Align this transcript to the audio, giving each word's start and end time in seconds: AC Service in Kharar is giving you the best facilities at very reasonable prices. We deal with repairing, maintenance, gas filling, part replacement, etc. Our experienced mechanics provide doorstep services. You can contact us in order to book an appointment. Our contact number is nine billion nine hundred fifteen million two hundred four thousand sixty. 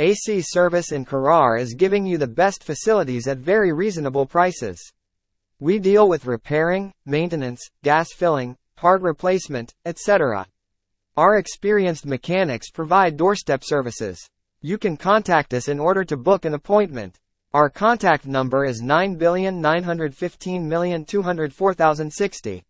AC 0.00 0.40
Service 0.42 0.90
in 0.90 1.04
Kharar 1.04 1.56
is 1.56 1.74
giving 1.74 2.04
you 2.04 2.18
the 2.18 2.26
best 2.26 2.64
facilities 2.64 3.28
at 3.28 3.38
very 3.38 3.72
reasonable 3.72 4.26
prices. 4.26 4.92
We 5.60 5.78
deal 5.78 6.08
with 6.08 6.26
repairing, 6.26 6.92
maintenance, 7.06 7.60
gas 7.84 8.08
filling, 8.12 8.56
part 8.74 9.02
replacement, 9.02 9.72
etc. 9.84 10.48
Our 11.16 11.36
experienced 11.36 12.06
mechanics 12.06 12.72
provide 12.72 13.16
doorstep 13.16 13.62
services. 13.62 14.18
You 14.62 14.78
can 14.78 14.96
contact 14.96 15.54
us 15.54 15.68
in 15.68 15.78
order 15.78 16.02
to 16.06 16.16
book 16.16 16.44
an 16.44 16.54
appointment. 16.54 17.20
Our 17.52 17.70
contact 17.70 18.26
number 18.26 18.64
is 18.64 18.82
nine 18.82 19.14
billion 19.14 19.60
nine 19.60 19.84
hundred 19.84 20.12
fifteen 20.12 20.68
million 20.68 21.04
two 21.04 21.22
hundred 21.22 21.54
four 21.54 21.72
thousand 21.72 22.12
sixty. 22.12 22.64